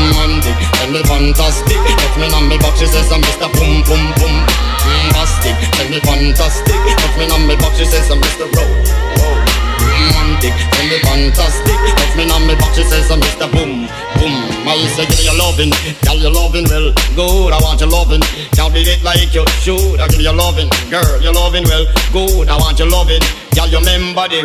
Romantic, 0.00 0.56
and 0.80 0.94
the 0.94 1.02
fantastic 1.04 1.76
Touch 1.76 2.16
me 2.16 2.26
on 2.32 2.48
me 2.48 2.56
back, 2.58 2.76
she 2.76 2.86
says 2.86 3.12
I'm 3.12 3.20
Mr. 3.20 3.52
Boom 3.52 3.84
Boom 3.84 4.04
Boom 4.16 4.36
Boombastic, 4.80 5.56
tell 5.76 5.88
me 5.90 6.00
fantastic 6.00 6.74
Touch 6.74 7.16
me 7.18 7.28
on 7.28 7.46
me 7.46 7.56
back, 7.56 7.74
she 7.76 7.84
says 7.84 8.10
I'm 8.10 8.20
Mr. 8.20 8.48
Ro 8.56 8.99
Romantic, 10.40 10.72
tell 10.72 10.86
me 10.88 10.98
fantastic. 11.00 11.76
Touch 11.96 12.16
me 12.16 12.30
on 12.30 12.46
me 12.46 12.54
back, 12.54 12.74
she 12.74 12.82
says 12.84 13.10
I'm 13.10 13.20
Mr. 13.20 13.50
Boom 13.52 13.86
Boom. 14.20 14.68
I 14.68 14.76
say 14.96 15.04
give 15.08 15.24
you 15.24 15.36
loving, 15.36 15.72
girl 16.04 16.16
you 16.16 16.30
loving 16.30 16.64
well. 16.68 16.92
Good, 17.16 17.52
I 17.52 17.58
want 17.60 17.80
you 17.80 17.88
loving. 17.88 18.20
Can't 18.52 18.76
it 18.76 19.02
like 19.02 19.34
you 19.34 19.44
should 19.60 20.00
I 20.00 20.08
give 20.08 20.20
you 20.20 20.32
loving, 20.32 20.68
girl 20.88 21.20
you 21.20 21.32
loving 21.32 21.64
well. 21.64 21.84
Good, 22.12 22.48
I 22.48 22.56
want 22.56 22.78
you 22.78 22.88
loving. 22.88 23.20
Girl 23.56 23.66
you 23.68 23.80
remember 23.80 24.28
the 24.28 24.40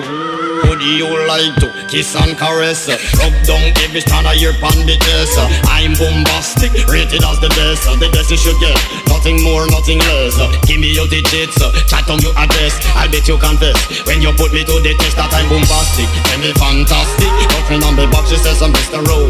would 0.65 0.81
you 0.81 1.05
like 1.27 1.53
to 1.61 1.67
kiss 1.91 2.15
and 2.15 2.33
caress. 2.37 2.89
Rub 3.19 3.35
down 3.45 3.69
every 3.83 4.01
strand 4.01 4.25
of 4.25 4.35
your 4.39 4.55
bandages 4.57 5.31
I'm 5.69 5.93
boombastic, 5.93 6.73
rated 6.87 7.21
as 7.21 7.39
the 7.39 7.51
best. 7.53 7.85
The 7.99 8.09
best 8.09 8.31
you 8.31 8.39
should 8.39 8.57
get, 8.59 8.75
nothing 9.07 9.43
more, 9.43 9.67
nothing 9.67 9.99
less. 9.99 10.39
Give 10.65 10.79
me 10.79 10.89
your 10.95 11.07
digits, 11.07 11.59
chat 11.85 12.09
on 12.09 12.19
your 12.23 12.33
address. 12.39 12.79
I 12.95 13.07
bet 13.11 13.27
you 13.27 13.37
confess, 13.37 13.77
when 14.07 14.21
you 14.23 14.31
put 14.33 14.53
me 14.53 14.63
to 14.65 14.75
the 14.81 14.95
test 14.97 15.15
That 15.19 15.29
I'm 15.35 15.45
boombastic, 15.51 15.84
tell 15.93 16.39
me 16.39 16.51
fantastic 16.57 17.31
me 17.69 17.77
on 17.85 17.95
the 17.95 18.07
box, 18.11 18.29
she 18.29 18.37
says 18.37 18.61
I'm 18.61 18.73
Mr. 18.73 19.01
Ro 19.05 19.29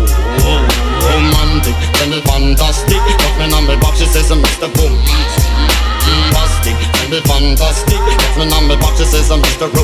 Romantic, 1.04 1.76
tell 1.96 2.10
me 2.10 2.20
fantastic 2.22 3.02
me 3.40 3.46
on 3.52 3.66
the 3.68 3.78
box, 3.82 4.00
she 4.00 4.06
says 4.06 4.32
I'm 4.32 4.42
Mr. 4.42 4.72
Boom 4.76 4.96
Boombastic, 6.06 6.78
tell 6.94 7.10
me 7.10 7.20
fantastic 7.26 8.00
me 8.38 8.46
on 8.52 8.68
the 8.68 8.78
box, 8.78 9.00
she 9.00 9.06
says 9.06 9.32
I'm 9.32 9.42
Mr. 9.42 9.68
Ro 9.74 9.84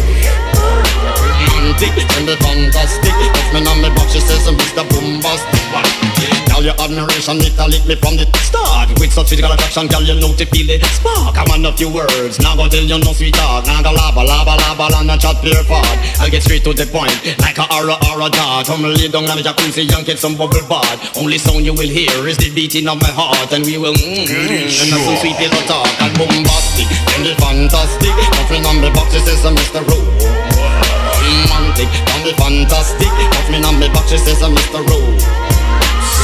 romantic 1.62 1.94
Tell 2.10 2.24
me 2.26 2.36
fantastic 2.36 3.14
me 3.54 3.60
on 3.68 3.82
me 3.82 3.90
back, 3.96 4.10
she 4.10 4.20
says 4.20 4.48
I'm 4.48 4.56
Mr. 4.56 4.84
Boombastic 4.90 6.11
Girl, 6.62 6.78
your 6.78 6.78
admiration, 6.78 7.42
it 7.42 7.58
a 7.58 7.66
lit 7.66 7.82
me 7.90 7.98
from 7.98 8.22
the 8.22 8.30
start. 8.46 8.94
With 9.02 9.10
such 9.10 9.34
physical 9.34 9.50
attraction, 9.50 9.90
girl, 9.90 10.06
you 10.06 10.14
know 10.22 10.30
to 10.38 10.46
feel 10.46 10.70
the 10.70 10.78
spark. 10.94 11.34
I 11.34 11.42
want 11.50 11.66
a 11.66 11.74
few 11.74 11.90
words, 11.90 12.38
now 12.38 12.54
go 12.54 12.70
tell 12.70 12.86
you 12.86 13.02
no 13.02 13.18
sweetheart. 13.18 13.66
Now 13.66 13.82
go 13.82 13.90
laba, 13.90 14.22
laba, 14.22 14.62
laba, 14.62 14.94
and 15.02 15.10
a 15.10 15.18
chat 15.18 15.42
pure 15.42 15.58
fart. 15.66 15.90
I'll 16.22 16.30
get 16.30 16.46
straight 16.46 16.62
to 16.70 16.74
the 16.78 16.86
point, 16.86 17.18
like 17.42 17.58
a 17.58 17.66
aura, 17.74 17.98
aura 18.14 18.30
dart. 18.30 18.70
Come 18.70 18.86
lay 18.86 19.10
down 19.10 19.26
on 19.26 19.42
the 19.42 19.42
jacuzzi 19.42 19.90
and 19.90 20.06
get 20.06 20.22
some 20.22 20.38
bubble 20.38 20.62
bath. 20.70 21.18
Only 21.18 21.42
sound 21.42 21.66
you 21.66 21.74
will 21.74 21.90
hear 21.90 22.14
is 22.30 22.38
the 22.38 22.54
beating 22.54 22.86
of 22.86 23.02
my 23.02 23.10
heart. 23.10 23.50
And 23.50 23.66
we 23.66 23.82
will 23.82 23.98
mmm, 23.98 24.30
and 24.30 24.88
that's 24.94 25.02
some 25.02 25.18
sweet 25.18 25.42
little 25.42 25.66
talk. 25.66 25.90
And 25.98 26.14
boombastic, 26.14 26.86
tell 27.10 27.26
me 27.26 27.34
fantastic. 27.42 28.14
Me 28.54 28.62
on 28.70 28.78
me 28.78 28.94
box, 28.94 29.10
she 29.18 29.20
says 29.26 29.42
I'm 29.50 29.58
Mr. 29.58 29.82
Ro 29.82 29.98
romantic, 31.50 31.90
call 32.06 32.22
me 32.22 32.34
fantastic. 32.38 33.10
Touch 33.10 33.50
me 33.50 33.58
on 33.66 33.82
me 33.82 33.90
back, 33.90 34.06
she 34.06 34.22
says 34.22 34.46
I'm 34.46 34.54
Mr. 34.54 34.86
Ro 34.86 35.42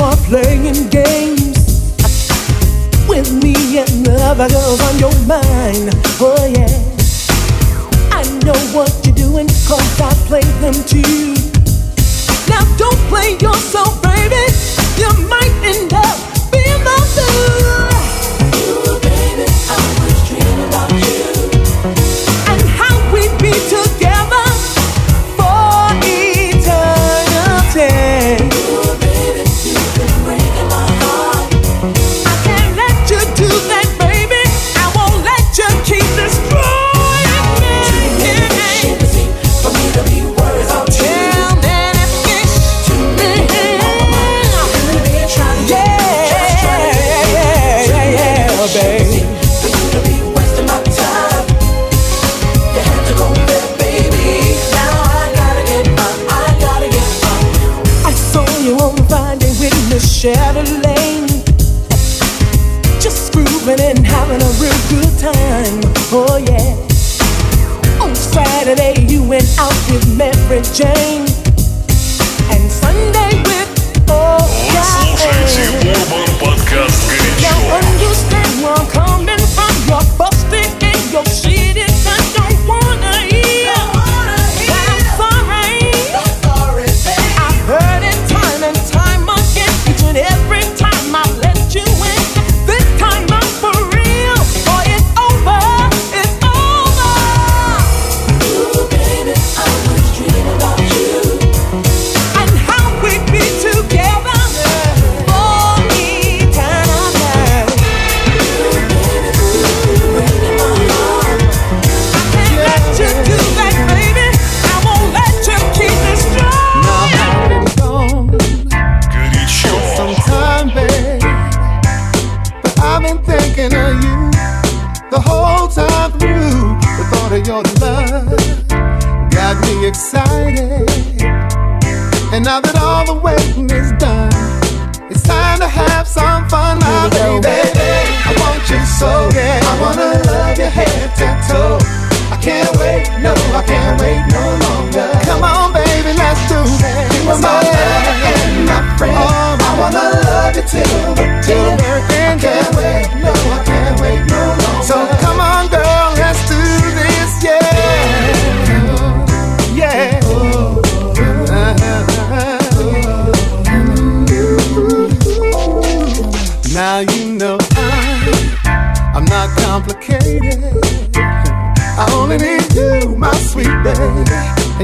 are 0.00 0.16
playing 0.28 0.88
games 0.88 1.56
with 3.08 3.30
me 3.42 3.54
and 3.78 4.06
the 4.06 4.16
other 4.22 4.48
girls 4.48 4.80
on 4.80 4.98
your 4.98 5.14
mind. 5.26 5.90
Oh 6.20 6.46
yeah, 6.46 6.72
I 8.10 8.22
know 8.44 8.58
what 8.76 8.90
you're 9.04 9.14
doing 9.14 9.46
cause 9.68 10.00
I 10.00 10.12
play 10.26 10.42
them 10.60 10.74
too. 10.84 11.34
Now 12.48 12.64
don't 12.76 13.00
play 13.08 13.36
yourself, 13.40 14.02
baby. 14.02 14.44
You 14.98 15.10
might 15.28 15.54
end 15.62 15.92
up 15.92 16.18
being 16.50 16.82
my 16.84 16.98
fool. 17.14 17.63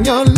and 0.01 0.07
your 0.07 0.30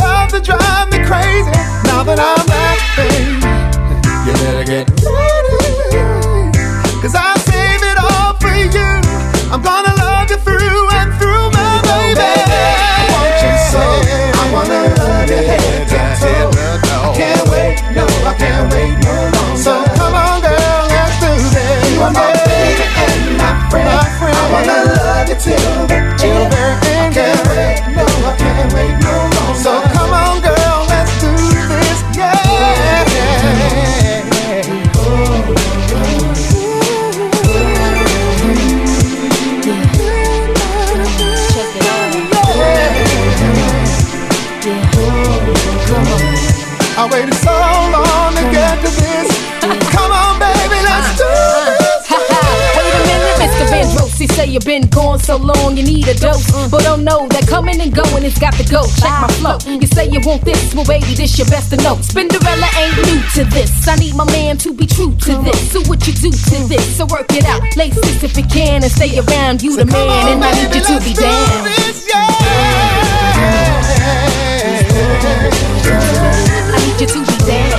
and 58.23 58.31
it's 58.31 58.39
got 58.39 58.55
to 58.55 58.63
go. 58.71 58.87
Check 59.03 59.11
my 59.21 59.27
flow. 59.43 59.59
You 59.67 59.85
say 59.89 60.09
you 60.09 60.21
want 60.23 60.45
this, 60.45 60.73
well, 60.75 60.85
baby, 60.87 61.15
this 61.15 61.37
your 61.37 61.49
best 61.49 61.71
to 61.71 61.77
know. 61.83 61.97
Spinderella 61.97 62.71
ain't 62.79 62.95
new 63.03 63.21
to 63.35 63.43
this. 63.51 63.89
I 63.89 63.97
need 63.97 64.15
my 64.15 64.25
man 64.27 64.57
to 64.59 64.73
be 64.73 64.87
true 64.87 65.13
to 65.27 65.43
this. 65.43 65.73
Do 65.73 65.83
what 65.91 66.07
you 66.07 66.13
do 66.13 66.31
to 66.31 66.69
this, 66.71 66.97
so 66.97 67.05
work 67.07 67.27
it 67.33 67.45
out. 67.47 67.61
Lace 67.77 67.97
this 67.97 68.23
if 68.23 68.37
you 68.37 68.45
can 68.45 68.85
and 68.85 68.93
stay 68.93 69.19
around. 69.19 69.61
You 69.63 69.77
the 69.77 69.87
man, 69.87 70.29
and 70.29 70.45
I 70.45 70.53
need 70.55 70.73
you 70.73 70.83
to 70.83 71.01
be 71.03 71.15
down. 71.15 71.67
You 77.01 77.07
to 77.09 77.25
be 77.27 77.37
down. 77.45 77.73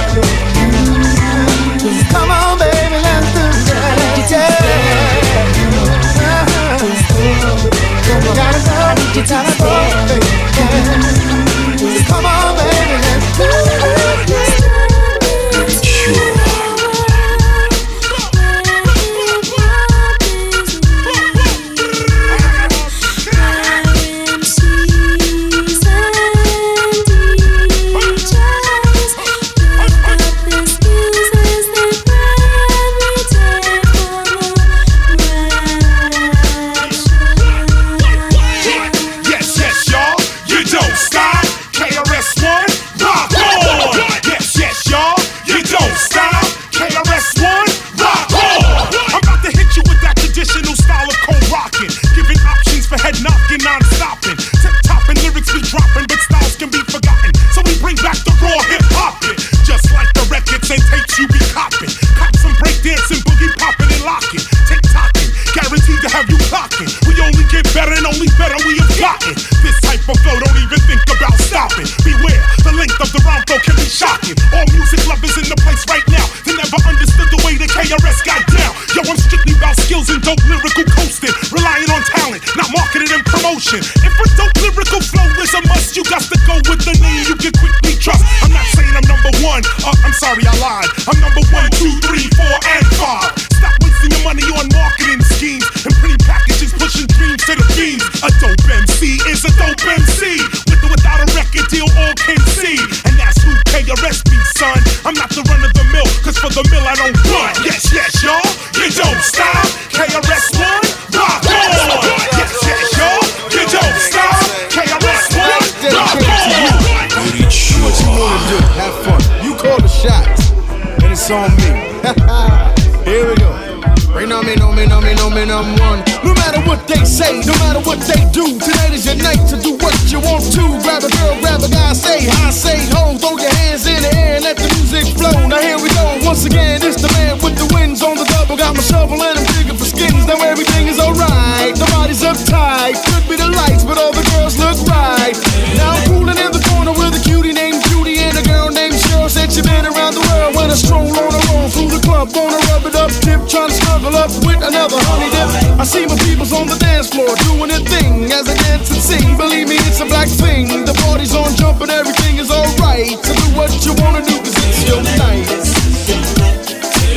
tight. 142.54 142.96
Could 143.10 143.26
be 143.26 143.36
the 143.36 143.50
lights, 143.50 143.84
but 143.84 143.98
all 143.98 144.14
the 144.14 144.26
girls 144.38 144.56
look 144.62 144.78
right. 144.86 145.34
Now 145.74 145.98
I'm 145.98 146.04
cooling 146.06 146.38
in 146.38 146.52
the 146.54 146.62
corner 146.70 146.94
with 146.94 147.18
a 147.18 147.22
cutie 147.26 147.54
named 147.54 147.82
Judy 147.90 148.22
and 148.22 148.38
a 148.38 148.46
girl 148.46 148.70
named 148.70 148.94
Cheryl. 148.94 149.30
Said 149.30 149.50
she 149.50 149.66
been 149.66 149.86
around 149.90 150.14
the 150.14 150.24
world 150.30 150.54
when 150.54 150.70
I 150.70 150.78
stroll 150.78 151.10
on 151.10 151.32
her 151.34 151.46
own 151.58 151.68
through 151.74 151.90
the 151.90 152.02
club. 152.06 152.30
Wanna 152.38 152.62
rub 152.70 152.86
it 152.86 152.96
up, 152.96 153.10
dip, 153.26 153.42
trying 153.50 153.74
to 153.74 153.78
snuggle 153.82 154.14
up 154.14 154.30
with 154.46 154.62
another 154.62 155.00
honey 155.10 155.30
dip. 155.34 155.50
I 155.82 155.86
see 155.86 156.06
my 156.06 156.18
peoples 156.22 156.54
on 156.54 156.70
the 156.70 156.78
dance 156.78 157.10
floor 157.10 157.34
doing 157.50 157.74
their 157.74 157.82
thing 157.82 158.30
as 158.30 158.46
they 158.46 158.58
dance 158.70 158.94
and 158.94 159.02
sing. 159.02 159.38
Believe 159.38 159.68
me, 159.68 159.82
it's 159.90 160.00
a 160.00 160.06
black 160.06 160.30
thing. 160.30 160.86
The 160.86 160.94
party's 161.02 161.34
on, 161.34 161.50
jumping, 161.58 161.90
everything 161.90 162.38
is 162.38 162.52
alright. 162.52 163.18
So 163.26 163.34
do 163.34 163.48
what 163.58 163.74
you 163.82 163.94
wanna 163.98 164.22
do, 164.22 164.38
cause 164.46 164.58
it's 164.70 164.86
your 164.86 165.02
night. 165.18 165.48
It's 165.50 165.74
your 166.10 166.22
night, 166.38 166.70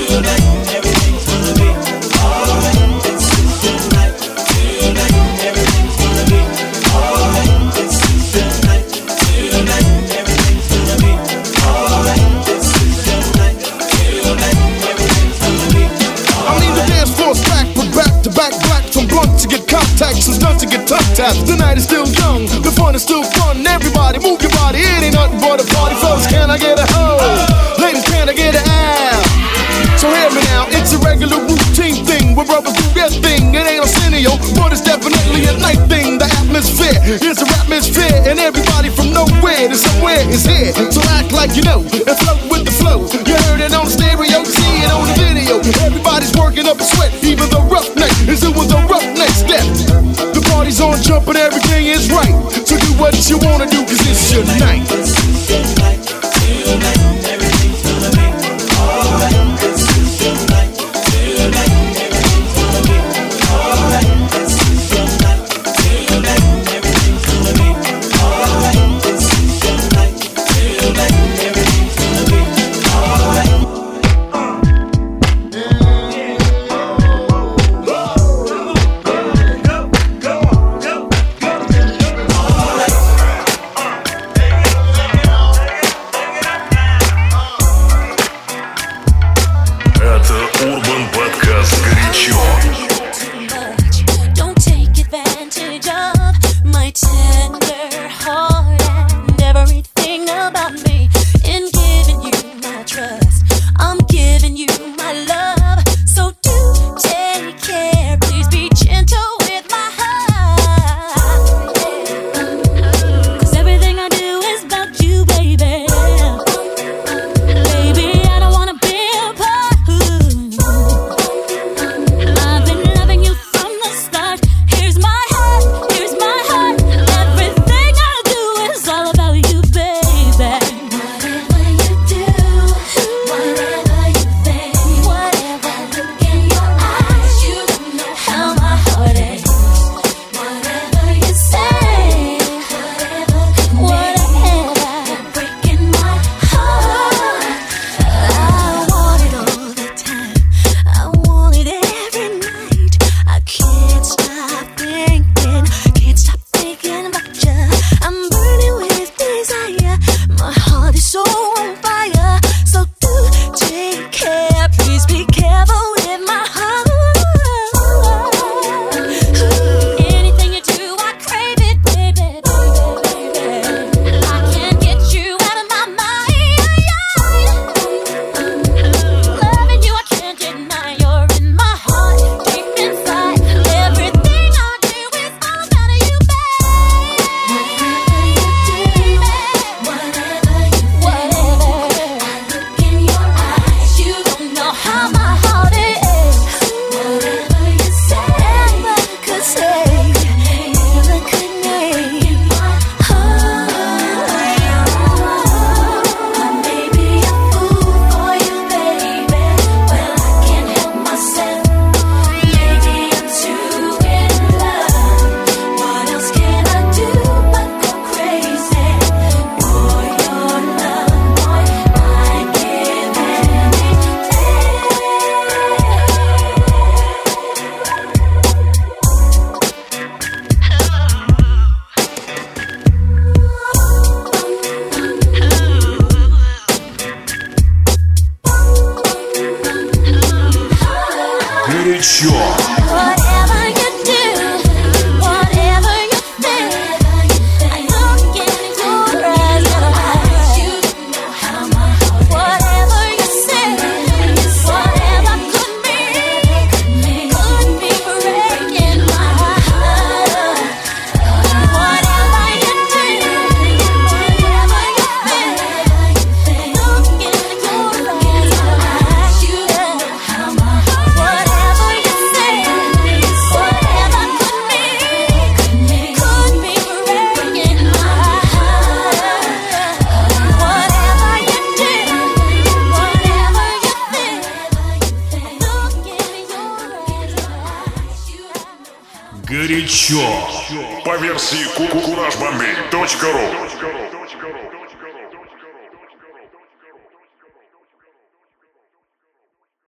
your 0.09 0.23
night. 0.23 0.76
up. 21.27 21.35
The 21.47 21.57
night 21.59 21.77
is 21.77 21.85
still 21.85 22.07
young, 22.23 22.47
the 22.63 22.71
fun 22.71 22.95
is 22.95 23.03
still 23.03 23.27
fun. 23.43 23.67
Everybody, 23.67 24.23
move 24.23 24.39
your 24.39 24.55
body. 24.55 24.79
It 24.79 25.11
ain't 25.11 25.15
nothing 25.15 25.43
but 25.43 25.59
a 25.59 25.67
party. 25.75 25.99
Folks, 25.99 26.27
can 26.31 26.51
I 26.51 26.59
get 26.59 26.79
a 26.79 26.87
hoe? 26.95 27.19
Ladies, 27.83 28.07
can 28.07 28.31
I 28.31 28.35
get 28.35 28.55
a 28.55 28.63
ass? 28.63 29.27
So 29.99 30.07
hear 30.13 30.31
me 30.31 30.41
now, 30.55 30.71
it's 30.71 30.95
a 30.95 30.99
regular 31.03 31.43
routine 31.43 32.07
thing. 32.07 32.37
We're 32.37 32.47
brothers 32.47 32.79
through 32.79 32.95
their 32.95 33.11
thing. 33.11 33.55
It 33.59 33.67
ain't 33.67 33.83
a 33.83 33.91
senior, 33.91 34.39
but 34.55 34.71
it's 34.71 34.85
definitely 34.85 35.51
a 35.51 35.59
night 35.59 35.83
thing. 35.91 36.19
The 36.23 36.31
atmosphere 36.47 36.95
is 37.03 37.43
a 37.43 37.47
atmosphere, 37.59 38.23
and 38.23 38.39
everybody 38.39 38.89
from 38.95 39.11
nowhere 39.11 39.67
to 39.67 39.77
somewhere 39.77 40.23
is 40.31 40.47
here. 40.47 40.73
So 40.95 41.03
act 41.19 41.33
like 41.33 41.57
you 41.59 41.65
know 41.67 41.83
and 41.83 42.17
float 42.23 42.43
with 42.47 42.65
the 42.65 42.75
flow. 42.77 43.03
You 43.11 43.35
heard 43.51 43.61
it 43.61 43.75
on 43.75 43.91
the 43.91 43.95
stereo, 43.99 44.45
see 44.47 44.85
it 44.85 44.91
on 44.95 45.03
the 45.11 45.15
video. 45.19 45.59
Everybody's 45.83 46.33
working 46.39 46.69
up 46.71 46.79
a 46.79 46.87
sweat, 46.87 47.13
even 47.25 47.51
the 47.51 47.61
roughneck. 47.67 48.07
night 48.07 48.29
is 48.29 48.41
doing 48.41 48.69
the 48.69 48.81
rough 48.89 49.16
party's 50.67 50.81
on, 50.81 51.01
jumping, 51.01 51.37
everything 51.37 51.87
is 51.87 52.11
right. 52.11 52.51
So 52.67 52.77
do 52.77 52.93
what 52.99 53.15
you 53.31 53.39
wanna 53.39 53.67
do, 53.67 53.85
cause 53.85 54.01
it's 54.01 54.33
your 54.33 54.45
night. 54.59 54.87